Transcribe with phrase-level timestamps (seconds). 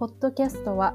[0.00, 0.94] ポッドキャストは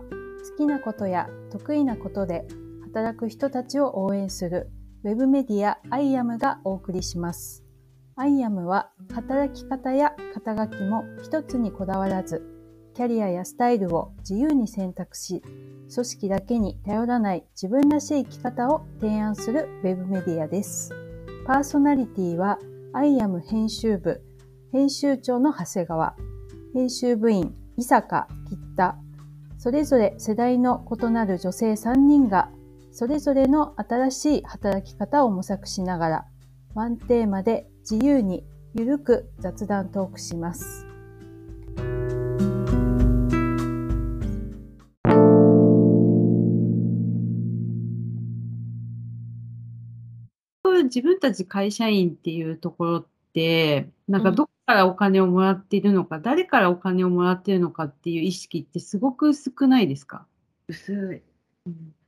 [0.49, 2.47] 好きなことや得意なことで
[2.85, 4.71] 働く人たちを応援する
[5.03, 7.63] ウェブメディアアイアムがお送りします。
[8.15, 12.41] アイアムは働き方や肩書きも一つにこだわらず、
[12.95, 15.43] キャリアやスタイルを自由に選択し、
[15.93, 20.89] 組織だけに頼らない自分らしい生き方を提案するウェブメディアです。
[21.45, 22.57] パーソナリティは
[22.91, 24.23] アイアム編集部、
[24.71, 26.15] 編集長の長谷川、
[26.73, 28.97] 編集部員、伊坂、吉田、
[29.57, 32.49] それぞれ世代の異なる女性3人が、
[32.91, 36.25] それぞれの新しい働き方を模索しながら、
[36.73, 40.85] ワンテーマで自由にゆるく雑談トークします。
[50.85, 60.25] 自分たち会社員っていうところって、なんかどこからお金をもらっているのか、誰からお金をもらっているのかっていう意識ってすごく少ないですか？
[60.67, 61.21] 薄い。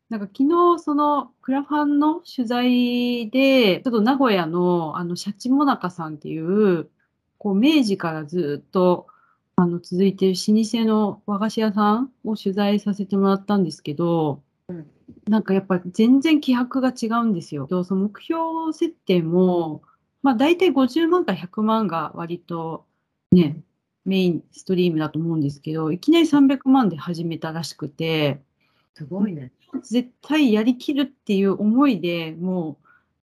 [0.09, 6.89] なんか昨日そのクラファンの取材で、ちょっと名古屋のあのシャチモナカさんっていう、
[7.37, 9.07] こう明治からずっと
[9.55, 14.87] あの続いている老舗の和菓子屋さんを取材させてもらったんですけど、うん
[15.29, 17.67] なんかやっぱ全然気迫が違うんですよ。
[17.83, 18.39] その目標
[18.73, 19.81] 設定も、
[20.23, 22.85] まあ大体50万から100万が割と
[23.31, 23.61] ね、
[24.05, 28.41] メインストリームだと思うんですけど、いきなり300万で始めたらしくて、
[28.95, 29.51] すごいね。
[29.83, 32.77] 絶対やりきるっていう思いでも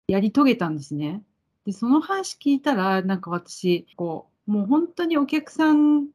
[0.07, 1.21] うやり遂げたんですね。
[1.65, 6.07] で、その話聞いたら、なんか私、こう、もう本当にお客さん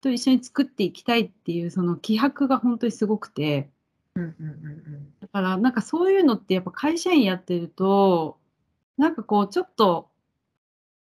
[0.00, 3.68] と一緒に作っていきたいっていうその気迫が本当にすごくて、
[4.14, 8.38] うんうんうんだからなんかそういうのってやっぱ会社員やってると、
[8.96, 10.10] なんかこうちょっと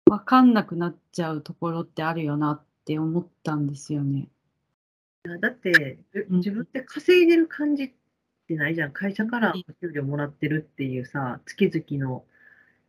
[0.10, 4.28] わかんなくなっちゃうところってあるよなって思ったんですよね。
[5.24, 5.42] うん。
[5.42, 7.94] だって、自分で稼いでる感じっ
[8.48, 8.92] てないじゃん。
[8.92, 12.24] 会社からお給料もらってるっていうさ、月々の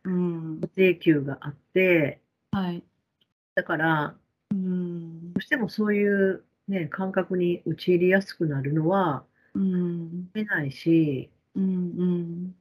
[0.03, 0.61] うん。
[0.61, 2.21] 固定給があって、
[2.51, 2.83] はい。
[3.55, 4.15] だから、
[4.51, 5.39] うんど。
[5.39, 10.31] うしてもそういう、ね、感覚に陥りやすくなるのは、うん。
[10.33, 11.63] 出ないし、うん。
[11.63, 12.55] うん。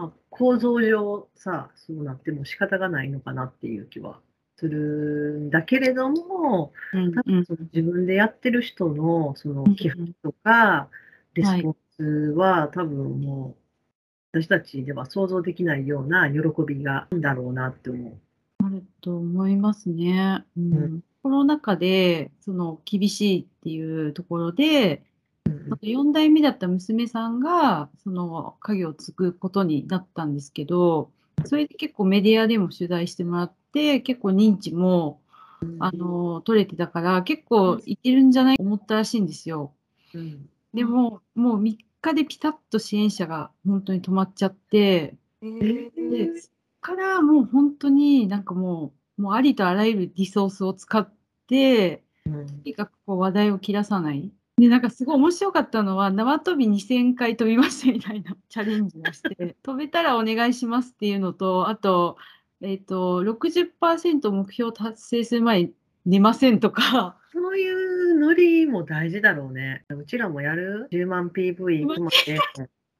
[0.00, 4.18] まあ、構造上さ、そうなっても仕方がないのかなっていう気は
[4.56, 9.76] するんだけれども、うん多分その自分でやってる人のそのうん。
[9.76, 10.88] 気迫とか、
[11.34, 12.02] レスポンス
[12.32, 13.56] は多分も
[14.32, 18.14] う、私たちでは想像できないような喜びがあるんだろうなって思う。
[18.64, 20.44] あると思いますね。
[20.56, 20.74] うん。
[20.74, 21.04] うん。
[21.22, 25.02] コロナ禍で、その厳しいっていうところで、
[25.46, 31.10] うん4代目だった娘さんが、その家業を継ぐことになったんですけど、
[31.44, 35.20] それで結構メディアでも取材してもらって、結構認知も、
[35.78, 39.72] あの、取れてたから、結構いけるんじゃないと思ったらしいんですよ。
[40.14, 40.48] うん。
[40.74, 51.10] でも、もう3日でピタッと支援者が本当に止まっちゃって、で、そっからもう本当になんかもう、もうありとあらゆるリソースを使っ
[51.46, 52.46] て、うん。
[52.46, 54.32] とにかくこう話題を切らさない。
[54.60, 62.18] で、なんかすごい面白かったのは、縄跳び2000回飛びましたみたいな チャレンジをして、飛べたらお願いしますっていうのと、あと、
[62.60, 65.72] えっ、と、60%目標達成する前に
[66.04, 69.84] 寝ませんとか、そういうノリも大事だろうね。
[69.88, 72.38] うちらもやる ?10 万 PV 行くまで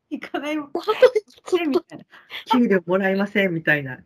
[0.08, 0.70] 行かないもん。
[2.50, 3.98] 給料もらえませんみたいな。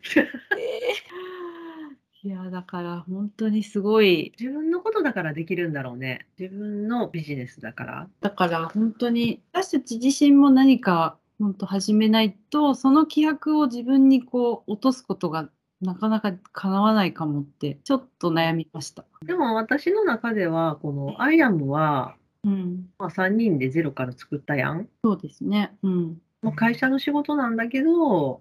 [2.25, 6.27] いや、だから本当にすごい、自分のことだからできるんだろうね。
[6.39, 8.09] 自分のビジネスだから。
[8.23, 15.51] だから本当に私たち自身も何か本当始めないとその気迫を自分にこう落とすことが
[15.83, 19.05] なかなか叶わないかもってちょっと悩みました。
[19.27, 24.89] でも私の中では、このアイアムは、うん、まあ、3人でゼロから作ったやん。
[25.03, 25.77] そうですね。
[25.83, 26.23] うん。
[26.41, 28.41] まあ、会社の仕事なんだけど、うん。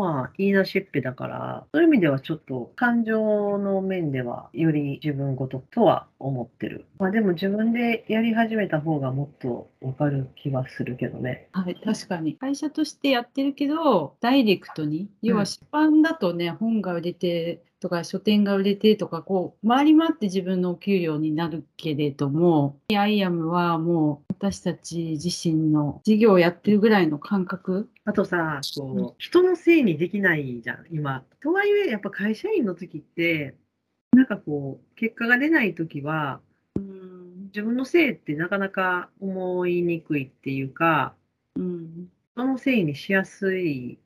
[0.00, 6.86] まあ、言い出しっぺだから、そういう意味ではちょっと感情の面ではより自分ごととは思ってる。
[6.98, 11.48] まあでも自分でやり始めた方がもっとわかる気はするけどね。
[11.52, 12.36] はい、確かに。
[12.38, 31.24] 会社としてやってるけど、ダイレクトに、要うんは出版だとね、本が売れてとか、書店が売れてとか、こう、回り回って自分のお給料になるけれども、アイアムはもう私たち自身の事業をやってるぐらいの感覚あとさ、こう人のせいにできないじゃん、今。
[31.42, 33.56] とはいえ、やっぱ会社員の時って、
[34.12, 36.40] なんかこう、結果が出ない時は、
[37.52, 41.14] 自分のせいってなかなか思いにくいっていうか、
[41.56, 42.08] うん。
[42.34, 43.98] 人のせいにしやすい。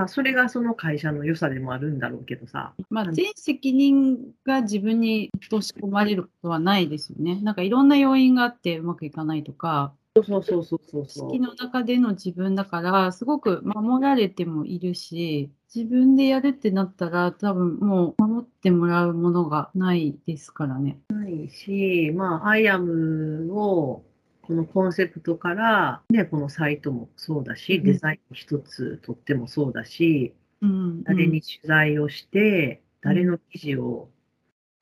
[0.00, 2.72] まあ、それがその会社の良さでもあるんだろうけどさ。
[2.88, 7.38] まあ、うん全責任が自分に落とし込まれることはないですよね。
[7.42, 11.30] なんかいろんな要因があってうまくいかないとか、そうそうそうそうそうそう。
[11.30, 20.98] 式の中での自分だから、すごく守られてもいるし、自分でやるってなったら、多分もう守ってもらうものがないですからね。
[21.10, 24.02] ないし、まあ、アイアムを、
[24.50, 34.08] このコンセプトから、ね、このサイトもそうだし、うんデザイン一つとってもそうだし、うん、誰に取材をして、誰の記事を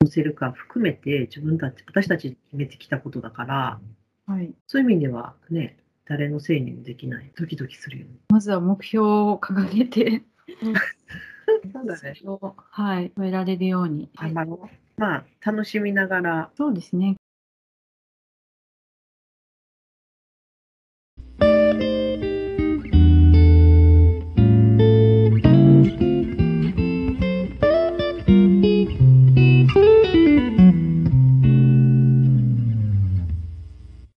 [0.01, 3.79] 載せるか含めて、自分たち、私たちで決めてきたことだから、
[4.27, 4.51] うんはい。
[4.65, 5.77] そういう意味ではね、
[6.07, 7.31] 誰のせいにもできない。
[7.37, 8.11] ドキドキするよね。
[8.29, 10.23] まずは目標を掲げて、
[11.71, 14.09] そうをはい、超えられるように。
[14.15, 14.99] 頑張ろう。
[14.99, 17.18] まあ、楽しみながら、そうですね。